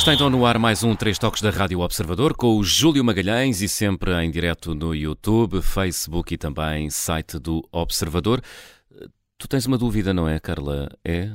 [0.00, 3.60] Está então no ar mais um Três Toques da Rádio Observador com o Júlio Magalhães
[3.60, 8.40] e sempre em direto no YouTube, Facebook e também site do Observador.
[9.36, 10.88] Tu tens uma dúvida, não é, Carla?
[11.04, 11.32] É?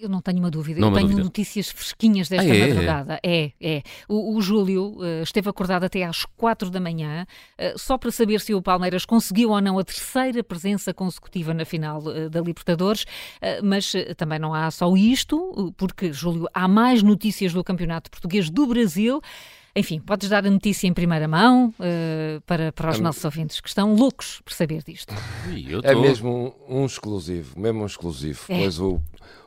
[0.00, 0.80] Eu não tenho uma dúvida.
[0.80, 1.24] Não eu tenho dúvida.
[1.24, 2.68] notícias fresquinhas desta Ah, é?
[2.68, 3.20] madrugada.
[3.22, 3.82] É, é.
[4.08, 7.26] O, o Júlio eh, esteve acordado até às quatro da manhã,
[7.58, 11.66] eh, só para saber se o Palmeiras conseguiu ou não a terceira presença consecutiva na
[11.66, 13.04] final eh, da Libertadores.
[13.62, 18.66] Mas também não há só isto, porque, Júlio, há mais notícias do Campeonato Português do
[18.66, 19.20] Brasil.
[19.76, 23.68] Enfim, podes dar a notícia em primeira mão eh, para, para os nossos ouvintes que
[23.68, 25.14] estão loucos por saber disto.
[25.84, 28.40] É mesmo um, um exclusivo, mesmo um exclusivo.
[28.48, 28.58] É.
[28.58, 29.00] Pois o,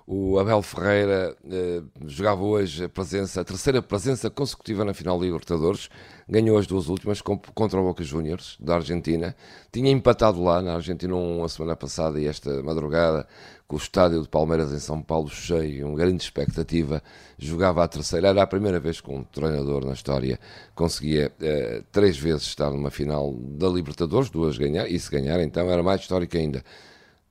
[0.05, 5.25] o Abel Ferreira eh, jogava hoje a presença, a terceira presença consecutiva na final da
[5.25, 5.89] Libertadores,
[6.27, 9.33] ganhou as duas últimas contra o Boca Juniors da Argentina.
[9.71, 13.25] Tinha empatado lá na Argentina um, a semana passada e esta madrugada
[13.65, 17.01] com o estádio de Palmeiras em São Paulo cheio, uma grande expectativa.
[17.37, 20.37] Jogava a terceira, era a primeira vez que um treinador na história
[20.75, 25.69] conseguia eh, três vezes estar numa final da Libertadores, duas ganhar, e se ganhar então
[25.71, 26.61] era mais histórico ainda.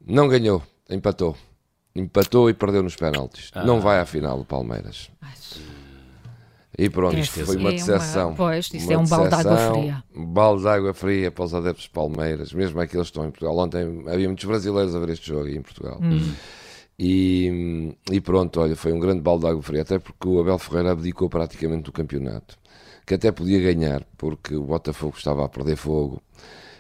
[0.07, 1.37] Não ganhou, empatou.
[1.95, 3.51] Empatou e perdeu nos penaltis.
[3.67, 5.11] Não vai à final do Palmeiras.
[6.79, 8.35] E pronto, É, foi é uma uma- decepção.
[8.35, 10.05] pois, isso Uma é um balde de água fria.
[10.17, 13.31] Um balde de água fria para os adeptos de Palmeiras, mesmo aqueles que estão em
[13.31, 13.59] Portugal.
[13.59, 15.99] Ontem havia muitos brasileiros a ver este jogo aí em Portugal.
[16.03, 16.33] Hum.
[16.99, 20.59] E, e pronto, olha, foi um grande balde de água fria, até porque o Abel
[20.59, 22.57] Ferreira abdicou praticamente do campeonato,
[23.07, 26.23] que até podia ganhar, porque o Botafogo estava a perder fogo,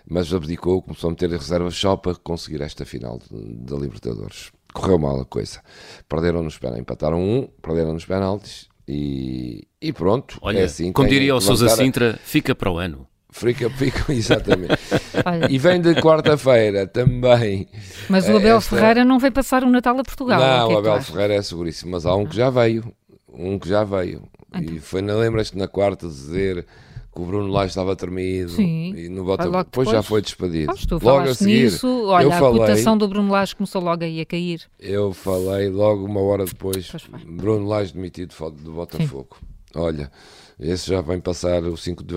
[0.09, 4.53] mas abdicou, começou a meter reservas só para conseguir esta final da Libertadores.
[4.73, 5.61] Correu mal a coisa.
[6.09, 10.39] Perderam nos penaltis, empataram um, perderam nos penaltis e, e pronto.
[10.41, 13.07] Olha, é assim, como diria o Sousa Sintra, fica para o ano.
[13.31, 14.75] Fica, fica, exatamente.
[15.25, 17.67] Olha, e vem de quarta-feira também.
[18.09, 20.39] mas o é, Abel esta- Ferreira não veio passar o Natal a Portugal.
[20.39, 21.03] Não, que é o Abel?
[21.03, 22.93] Ferreira é seguríssimo, mas há um que já veio.
[23.33, 24.23] Um que já veio.
[24.55, 24.75] Então.
[24.75, 26.67] E foi, não lembras-te na quarta dizer
[27.15, 28.95] que o Bruno Lage estava tremido Sim.
[28.97, 29.57] e no Botafogo.
[29.57, 30.07] logo Depois já depois.
[30.09, 30.67] foi despedido.
[30.67, 33.83] Pois, tu logo a seguir, nisso, olha, eu a falei, cotação do Bruno Lage começou
[33.83, 34.63] logo aí a cair.
[34.81, 36.91] eu falei logo uma hora depois.
[37.27, 39.37] Bruno Lage demitido do Botafogo.
[39.75, 40.11] Olha,
[40.59, 42.15] esse já vem passar o 5 de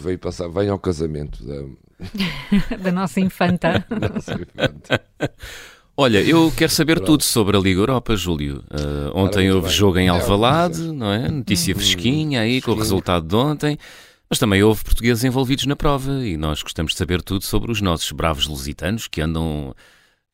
[0.00, 1.64] veio, passar, vem ao casamento da
[2.78, 3.84] da nossa infanta.
[3.90, 4.90] nossa infante.
[5.98, 8.62] Olha, eu quero saber tudo sobre a Liga Europa, Júlio.
[8.70, 9.76] Uh, ontem houve bem.
[9.76, 11.26] jogo em É, Alvalade, não é?
[11.26, 13.78] Notícia fresquinha aí com o resultado de ontem.
[14.28, 17.80] Mas também houve portugueses envolvidos na prova e nós gostamos de saber tudo sobre os
[17.80, 19.74] nossos bravos lusitanos que andam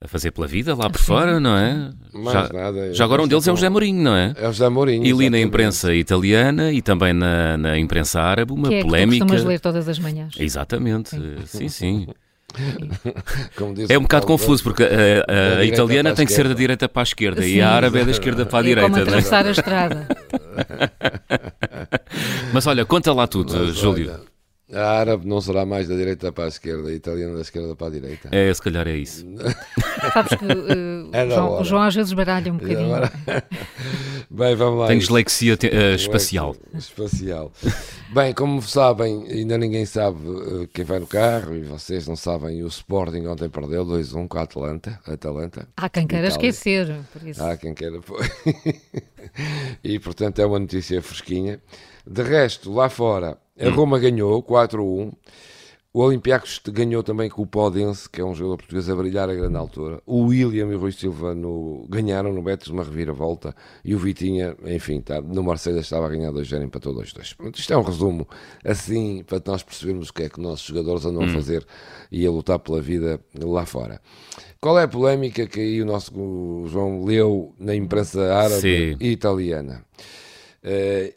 [0.02, 1.04] a fazer pela vida lá por Sim.
[1.06, 1.90] fora, não é?
[2.12, 4.32] Mais Já, nada, já agora um deles é o José Mourinho, não é?
[4.36, 5.04] É o José Mourinho.
[5.04, 8.84] E li na imprensa italiana e também na, na imprensa árabe uma que é que
[8.84, 9.24] tu polémica.
[9.26, 10.34] costumas ler todas as manhãs.
[10.38, 11.10] Exatamente,
[11.46, 12.06] sim, sim.
[13.56, 16.46] Como diz É um bocado confuso porque a, a- a direita italiana tem que ser
[16.48, 17.48] da direita para a esquerda Sim.
[17.56, 18.90] e a árabe é da esquerda para a é como direita.
[18.90, 19.02] não é?
[19.02, 20.08] atravessar a estrada.
[22.52, 24.10] Mas olha, conta lá tudo, Mas, Júlio.
[24.10, 24.20] olha,
[24.72, 27.86] a árabe não será mais da direita para a esquerda, a italiana da esquerda para
[27.88, 28.28] a direita.
[28.32, 29.26] É, se calhar é isso.
[30.12, 31.64] Sabes que eh, É João, o.
[31.64, 32.94] João às vezes baralha um bocadinho.
[32.94, 33.12] agora-
[34.30, 34.86] Bem, vamos lá.
[34.88, 36.56] Tem dislexia te- eh, espacial.
[36.74, 37.52] Espacial.
[38.14, 40.18] Bem, como sabem, ainda ninguém sabe
[40.62, 44.38] eh, quem vai no carro e vocês não sabem, o Sporting ontem perdeu 2-1 com
[44.38, 44.98] a Atlanta.
[45.06, 45.68] Atalanta.
[45.76, 46.48] Há quem queira Itália.
[46.48, 46.96] esquecer.
[47.12, 47.42] Por isso.
[47.44, 48.00] Há quem queira.
[49.84, 51.60] e portanto é uma notícia fresquinha.
[52.06, 55.12] De resto, lá fora, a Roma ganhou 4-1.
[55.94, 59.34] O Olympiacos ganhou também com o Podense, que é um jogador português a brilhar a
[59.34, 60.00] grande altura.
[60.06, 63.54] O William e o Rui Silva no- ganharam no Betis uma reviravolta.
[63.84, 67.34] E o Vitinha, enfim, tá, no Marseille estava a ganhar 2-0, empatou 2-2.
[67.36, 68.26] Pronto, Isto é um resumo,
[68.64, 71.62] assim, para nós percebermos o que é que os nossos jogadores andam a fazer
[72.10, 74.00] e a lutar pela vida lá fora.
[74.62, 76.10] Qual é a polémica que aí o nosso
[76.68, 78.96] João leu na imprensa árabe Sim.
[78.98, 79.84] e italiana?
[79.94, 80.02] Eh,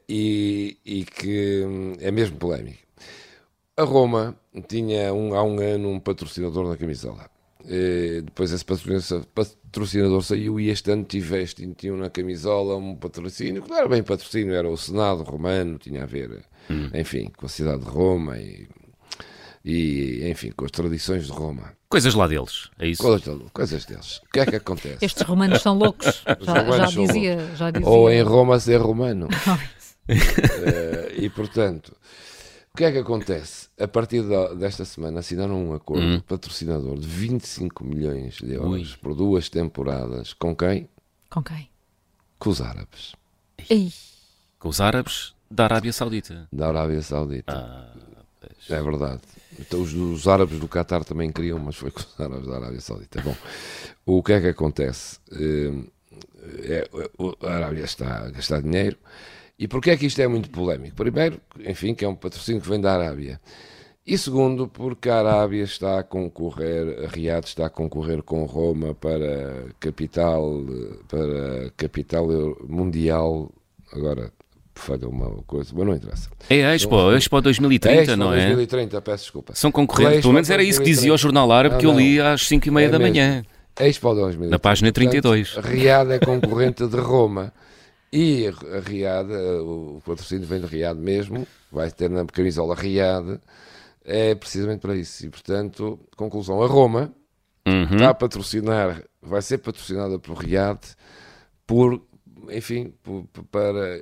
[0.08, 2.80] e, e que hum, é mesmo polémica.
[3.78, 4.36] A Roma
[4.68, 7.30] tinha um, há um ano um patrocinador na camisola.
[7.68, 13.64] Eh, depois esse patrocinador, patrocinador saiu e este ano tiveste, tinham na camisola um patrocínio,
[13.64, 16.46] que não era bem patrocínio, era o Senado romano, tinha a ver,
[16.94, 18.68] enfim, com a cidade de Roma e,
[19.66, 21.74] e, enfim, com as tradições de Roma.
[21.90, 23.02] Coisas lá deles, é isso?
[23.02, 24.18] Coisas, coisas deles.
[24.18, 25.04] O que é que acontece?
[25.04, 26.06] Estes romanos são loucos.
[26.42, 27.88] Já, romanos já são dizia, já dizia.
[27.90, 29.28] Ou em Roma ser romano.
[30.08, 31.96] Eh, e portanto,
[32.72, 33.70] o que é que acontece?
[33.80, 38.92] A partir da- desta semana assinaram um acordo de patrocinador de 25 milhões de euros
[38.92, 38.98] Ui.
[39.02, 40.34] por duas temporadas.
[40.34, 40.88] Com quem?
[41.30, 41.68] Com quem?
[42.38, 43.14] Com os árabes
[43.68, 43.92] Ei,
[44.60, 46.48] Com os árabes da Arábia Saudita.
[46.52, 47.54] da Arábia Saudita.
[47.54, 49.22] Ah, É verdade.
[49.60, 52.82] Então, os, os árabes do Qatar também queriam, mas foi com os árabes da Arábia
[52.82, 53.22] Saudita.
[53.22, 53.38] Bom,
[54.06, 55.20] o que é que acontece?
[56.64, 56.88] É,
[57.42, 58.98] a Arábia está a gastar dinheiro
[59.58, 60.96] E porquê é que isto é muito polémico?
[60.96, 63.40] Primeiro, enfim, que é um patrocínio que vem da Arábia.
[64.06, 68.94] E segundo, porque a Arábia está a concorrer, a Riad está a concorrer com Roma
[68.94, 70.64] para capital,
[71.08, 72.28] para capital
[72.68, 73.52] mundial,
[73.92, 74.32] agora
[74.76, 76.30] falha uma coisa, mas não interessa.
[76.50, 78.46] É a Expo, a Expo 2030, é Expo não é?
[78.46, 79.56] 2030, peço desculpa.
[79.56, 82.48] São concorrentes, pelo menos era isso que dizia o jornal árabe que eu li às
[82.48, 83.14] 5 e meia é da mesmo.
[83.14, 83.44] manhã.
[83.80, 84.52] Expo 2030.
[84.52, 85.50] Na página 32.
[85.50, 87.54] Portanto, Riad é concorrente de Roma.
[88.12, 89.30] E a Riad,
[89.62, 93.40] o patrocínio vem de Riad mesmo, vai ter na camisola Riad,
[94.06, 95.26] é precisamente para isso.
[95.26, 97.12] E, portanto, conclusão, a Roma
[97.68, 97.84] uhum.
[97.96, 100.80] está a patrocinar, vai ser patrocinada por Riad
[101.68, 102.02] por,
[102.52, 102.94] enfim,
[103.52, 104.02] para...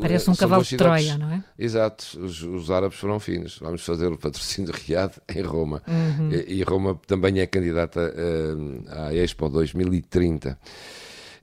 [0.00, 1.44] Parece um cavalo de Troia, não é?
[1.58, 3.58] Exato, os, os, árabes foram finos.
[3.60, 5.82] Vamos fazer o patrocínio Riad em Roma.
[5.86, 6.30] Uhum.
[6.30, 10.58] E, e, Roma também é candidata uh, à Expo 2030.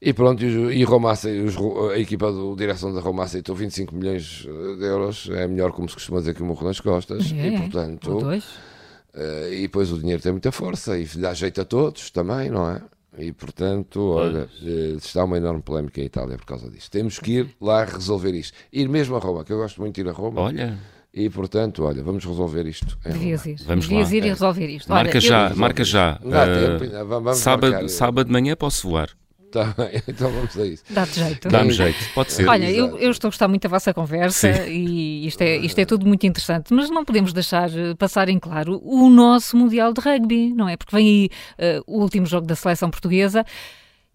[0.02, 4.48] E pronto, e Roma, a equipa de direção da Roma aceitou 25 milhões
[4.78, 7.58] de euros, é melhor como se costuma dizer que o morro nas costas, é, e
[7.58, 8.18] portanto.
[8.18, 12.70] Uh, e depois o dinheiro tem muita força e dá jeito a todos também, não
[12.70, 12.82] é?
[13.20, 16.90] E portanto, olha, uh, está uma enorme polémica em Itália por causa disto.
[16.90, 18.58] Temos que ir lá resolver isto.
[18.72, 20.42] Ir mesmo a Roma, que eu gosto muito de ir a Roma.
[20.42, 20.80] Olha.
[21.14, 22.98] E portanto, olha, vamos resolver isto.
[23.04, 23.58] Devias ir.
[23.66, 24.16] Vamos Devias lá.
[24.16, 24.90] ir e resolver isto.
[24.90, 26.20] Marca olha, já, marca já.
[26.24, 29.10] Uh, tempo, vamos sábado, sábado de manhã posso voar.
[29.52, 30.84] Tá bem, então vamos a isso.
[30.90, 31.48] Dá-te jeito.
[31.48, 32.48] Dá-me jeito, pode ser.
[32.48, 34.72] Olha, eu, eu, estou a gostar muito da vossa conversa Sim.
[34.72, 38.40] e isto é, isto é tudo muito interessante, mas não podemos deixar eh, passar em
[38.40, 40.78] claro o nosso Mundial de Rugby, não é?
[40.78, 43.46] Porque vem aí uh, o último jogo da seleção portuguesa.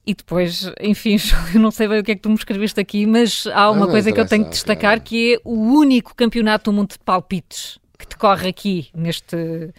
[0.07, 1.17] E depois, enfim,
[1.55, 3.87] eu não sei bem o que é que tu me escreveste aqui, mas há uma
[3.87, 6.99] não, coisa que eu tenho que destacar, que é o único campeonato do mundo de
[6.99, 9.73] palpites que decorre aqui neste,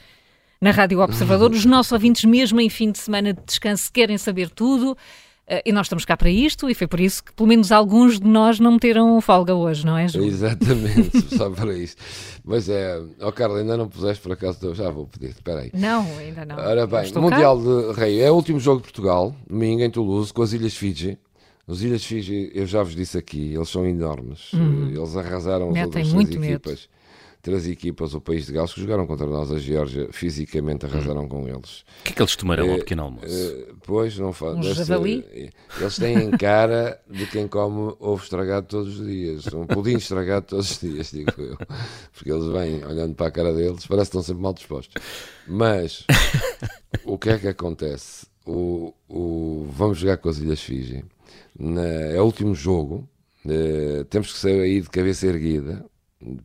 [0.60, 1.52] na Rádio Observador.
[1.54, 4.98] Os nossos ouvintes, mesmo em fim de semana de descanso, querem saber tudo.
[5.48, 8.20] Uh, e nós estamos cá para isto, e foi por isso que pelo menos alguns
[8.20, 10.24] de nós não meteram folga hoje, não é, Ju?
[10.24, 11.96] Exatamente, só para isso.
[12.44, 15.60] Mas é, ó oh, Carla, ainda não puseste por acaso, eu já vou pedir, espera
[15.60, 15.72] aí.
[15.72, 16.58] Não, ainda não.
[16.58, 17.64] Ora bem, Mundial cá?
[17.64, 21.20] de Rei, é o último jogo de Portugal, domingo em Toulouse, com as Ilhas Fiji.
[21.68, 24.52] Os Ilhas Fiji, eu já vos disse aqui, eles são enormes.
[24.54, 24.90] Uhum.
[24.90, 26.72] Eles arrasaram as outras muito equipas.
[26.72, 26.96] Medo
[27.46, 31.30] três equipas, o país de Gales, que jogaram contra nós, a Geórgia, fisicamente arrasaram hum.
[31.30, 31.86] com eles.
[32.00, 33.28] O que é que eles tomarão ao eh, pequeno almoço?
[33.28, 34.56] Uh, pois, não faz.
[34.56, 40.48] Um eles têm cara de quem come ovo estragado todos os dias, um pudim estragado
[40.48, 41.56] todos os dias, digo eu.
[42.14, 45.00] Porque eles vêm olhando para a cara deles, parece que estão sempre mal dispostos.
[45.48, 46.04] Mas,
[47.06, 48.26] o que é que acontece?
[48.44, 51.06] O, o, vamos jogar com as Ilhas Fiji.
[51.56, 53.08] Na, é o último jogo.
[53.46, 55.86] Uh, temos que sair aí de cabeça erguida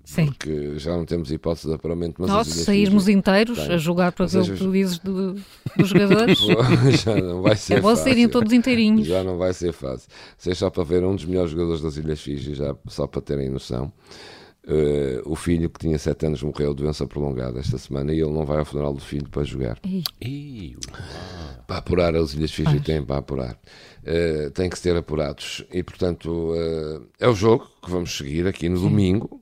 [0.04, 0.26] Sim.
[0.26, 2.16] porque já não temos hipótese de apuramento.
[2.18, 3.72] Mas Nós, sairmos inteiros tem.
[3.72, 5.34] a jogar para aquilo que tu dizes do,
[5.76, 6.38] dos jogadores,
[7.04, 9.06] já não vai ser é bom saírem todos inteirinhos.
[9.06, 10.08] Já não vai ser fácil.
[10.36, 13.48] Seja só para ver um dos melhores jogadores das Ilhas Fiji, já, só para terem
[13.50, 13.92] noção.
[14.62, 18.30] Uh, o filho que tinha 7 anos morreu de doença prolongada esta semana e ele
[18.30, 19.78] não vai ao funeral do filho para jogar.
[20.20, 20.76] Ei.
[21.70, 23.56] Para apurar, as Ilhas Fiji têm para apurar.
[24.02, 28.68] Uh, têm que ser apurados e, portanto, uh, é o jogo que vamos seguir aqui
[28.68, 28.88] no Sim.
[28.88, 29.40] domingo.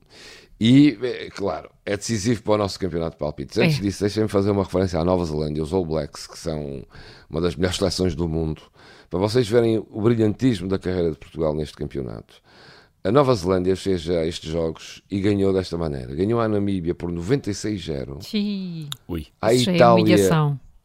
[0.61, 0.95] E,
[1.35, 3.57] claro, é decisivo para o nosso campeonato de palpites.
[3.57, 3.81] Antes é.
[3.81, 6.85] disso, deixem-me fazer uma referência à Nova Zelândia, os All Blacks, que são
[7.27, 8.61] uma das melhores seleções do mundo,
[9.09, 12.43] para vocês verem o brilhantismo da carreira de Portugal neste campeonato.
[13.03, 16.13] A Nova Zelândia fez já estes jogos e ganhou desta maneira.
[16.13, 18.21] Ganhou a Namíbia por 96-0.
[18.21, 18.87] Sim.
[19.07, 19.25] Ui.
[19.41, 20.15] A Itália,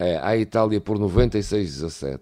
[0.04, 2.20] é, a Itália por 96-17.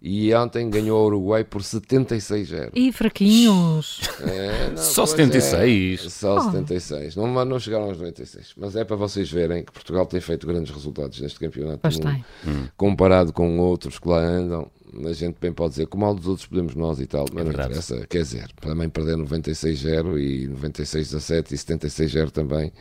[0.00, 2.70] E ontem ganhou o Uruguai por 76-0.
[2.72, 4.00] E fraquinhos.
[4.20, 6.04] É, não, só 76.
[6.04, 6.40] É, só oh.
[6.52, 7.16] 76.
[7.16, 8.52] Não, não chegaram aos 96.
[8.56, 11.80] Mas é para vocês verem que Portugal tem feito grandes resultados neste campeonato.
[11.82, 12.24] Pois tem.
[12.46, 12.68] Hum.
[12.76, 14.70] Comparado com outros que lá andam,
[15.04, 17.44] a gente bem pode dizer, como mal dos outros podemos nós e tal, mas é
[17.44, 18.06] não interessa.
[18.06, 22.72] Quer dizer, também perder 96-0 e 96-17 e 76-0 também,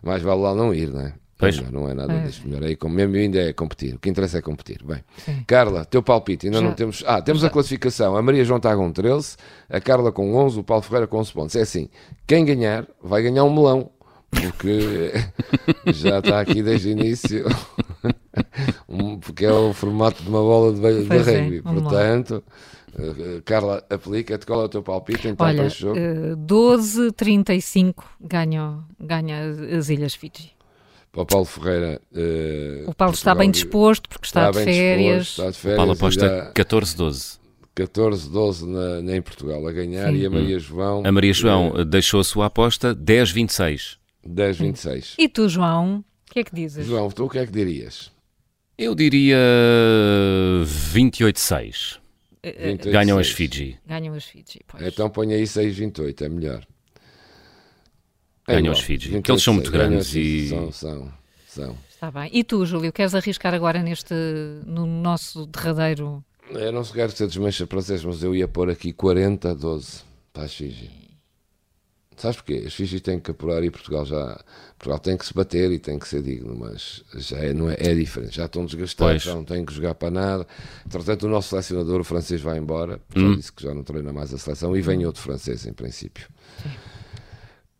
[0.00, 1.14] mais vale lá não ir, não é?
[1.42, 1.60] Pois.
[1.60, 2.20] Não, não é nada é.
[2.20, 2.46] disto.
[2.46, 3.96] Melhor aí, como mesmo ainda é competir.
[3.96, 4.80] O que interessa é competir.
[4.84, 5.42] Bem, Sim.
[5.44, 6.46] Carla, teu palpite.
[6.46, 6.64] Ainda Já.
[6.64, 7.02] não temos.
[7.04, 7.48] Ah, temos Já.
[7.48, 8.16] a classificação.
[8.16, 9.36] A Maria João está com 13,
[9.68, 11.56] a Carla com 11, o Paulo Ferreira com 11 pontos.
[11.56, 11.88] É assim:
[12.28, 13.90] quem ganhar vai ganhar um melão.
[14.30, 15.12] Porque
[15.92, 17.44] já está aqui desde o início.
[19.20, 21.58] porque é o formato de uma bola de, de é, rugby.
[21.58, 22.44] É, Portanto.
[22.94, 24.46] Uh, Carla, aplica-te.
[24.46, 25.98] Qual é o teu palpite então Olha, para este jogo?
[25.98, 29.40] Uh, 12-35 ganha, ganha
[29.76, 30.54] as Ilhas Fiji
[31.12, 32.00] para o Paulo Ferreira.
[32.10, 35.26] Uh, o Paulo está bem disposto porque está, está de, férias.
[35.26, 35.74] Disposto, está de férias.
[35.74, 37.38] O Paulo aposta 14-12.
[37.76, 40.16] 14-12 em Portugal a ganhar Sim.
[40.16, 41.02] e a Maria João.
[41.04, 43.98] A Maria João uh, deixou a sua aposta 10-26.
[44.26, 45.14] 10-26.
[45.18, 46.86] E tu, João, o que é que dizes?
[46.86, 48.10] João, tu o que é que dirias?
[48.78, 49.36] Eu diria
[50.64, 51.98] 28-6.
[52.42, 53.36] 28, Ganham as 6.
[53.36, 53.78] Fiji.
[53.86, 54.60] Ganham as Fiji.
[54.66, 54.82] Pois.
[54.82, 56.66] Então ponha aí 6,28, é melhor.
[58.52, 61.12] É Ganham igual, os Fiji, 28, que eles são muito grandes e- São, são,
[61.48, 61.76] são.
[61.90, 62.30] Está bem.
[62.32, 64.14] E tu, Júlio, queres arriscar agora neste,
[64.66, 66.24] no nosso derradeiro?
[66.50, 70.00] Eu não quero ser desmancha prazeres, mas eu ia pôr aqui 40 a 12
[70.32, 70.90] para as Fiji.
[72.16, 72.64] Sabes porquê?
[72.66, 74.38] As Fiji têm que apurar e Portugal já.
[74.78, 77.76] Portugal tem que se bater e tem que ser digno, mas já é, não é,
[77.78, 78.36] é diferente.
[78.36, 79.24] Já estão desgastados, Pois.
[79.24, 80.46] já não têm que jogar para nada.
[80.84, 83.00] Entretanto, o nosso selecionador, o francês, vai embora.
[83.14, 83.34] Já Hum.
[83.36, 86.28] disse que já não treina mais a seleção e vem outro francês, em princípio.
[86.64, 86.74] Boa.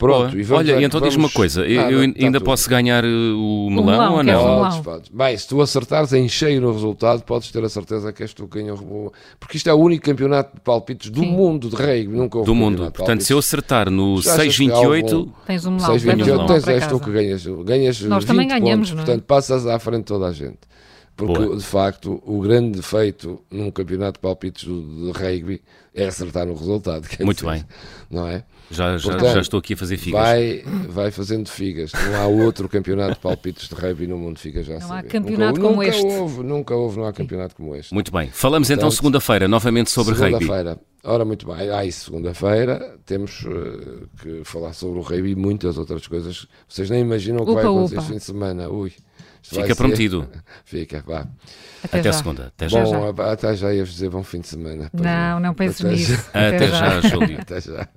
[0.02, 2.44] Pronto, e vamos Olha, então diz-me uma vamos- coisa, eu, Nada, eu está ainda tudo.
[2.47, 4.44] posso ganhar uh, o melão, melão, ou um não?
[4.44, 4.59] melão?
[4.62, 5.09] Podes, podes.
[5.11, 8.49] Bem, se tu acertares em cheio no resultado, podes ter a certeza que és tu
[8.49, 11.30] quem o Porque isto é o único campeonato de palpites do Sim.
[11.32, 12.09] mundo de rugby.
[12.09, 12.85] Nunca houve Do mundo.
[12.87, 15.87] de Portanto, se eu acertar no Já achas que há 6,28, algum- Tens um melão.
[15.87, 17.04] 6, levas um 28, melão tens, para és tu casa.
[17.04, 19.04] que ganhas, ganhas Nós 20 também ganhamos, pontos, não é?
[19.06, 20.59] portanto passas à frente de toda a gente.
[21.26, 21.57] Porque, Boa.
[21.57, 25.62] de facto, o grande defeito num campeonato de palpites de rugby
[25.95, 27.07] é acertar no resultado.
[27.09, 27.64] quer Muito dizer, bem.
[28.11, 28.45] Não é?
[28.71, 30.21] já, já, Portanto, já estou aqui a fazer figas.
[30.21, 31.93] Vai, vai fazendo figas.
[31.93, 34.88] Não há outro campeonato de palpites de rugby no mundo, fica já a Não há
[34.88, 35.09] saber.
[35.09, 36.07] campeonato nunca, como nunca este.
[36.07, 37.93] Houve, nunca houve, não há campeonato como este.
[37.93, 38.29] Muito bem.
[38.31, 40.38] Falamos então Portanto, segunda-feira, novamente sobre rugby.
[40.45, 40.81] Segunda-feira.
[41.05, 41.69] Ora, muito bem.
[41.69, 46.47] Ah, e segunda-feira temos eh, que falar sobre o rugby e muitas outras coisas.
[46.69, 48.02] Vocês nem imaginam o que Upa, vai acontecer upa.
[48.02, 48.69] este fim de semana.
[48.69, 48.93] Ui.
[49.43, 50.29] Fica ser- prometido.
[50.64, 51.26] Fica, vá.
[51.83, 52.12] Até, Até já.
[52.12, 52.47] segunda.
[52.47, 52.85] Até já.
[52.85, 54.88] Já, Bom, até já ia dizer bom fim de semana.
[54.93, 56.12] Não, não penses Até nisso.
[56.12, 56.49] já.
[56.49, 57.41] Até já, Júlio.
[57.41, 57.88] Até já.